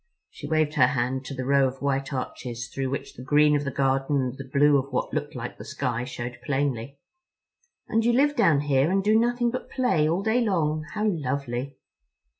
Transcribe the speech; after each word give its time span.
She 0.31 0.47
waved 0.47 0.73
her 0.73 0.87
hand 0.87 1.25
to 1.25 1.35
the 1.35 1.45
row 1.45 1.67
of 1.67 1.79
white 1.79 2.11
arches 2.11 2.69
through 2.73 2.89
which 2.89 3.13
the 3.13 3.21
green 3.21 3.55
of 3.55 3.63
the 3.63 3.69
garden 3.69 4.15
and 4.19 4.35
the 4.35 4.49
blue 4.51 4.79
of 4.79 4.91
what 4.91 5.13
looked 5.13 5.35
like 5.35 5.59
the 5.59 5.63
sky 5.63 6.05
showed 6.05 6.39
plainly. 6.43 6.97
"And 7.87 8.03
you 8.03 8.11
live 8.11 8.35
down 8.35 8.61
here 8.61 8.89
and 8.89 9.03
do 9.03 9.13
nothing 9.15 9.51
but 9.51 9.69
play 9.69 10.09
all 10.09 10.23
day 10.23 10.41
long? 10.43 10.85
How 10.95 11.05
lovely." 11.07 11.77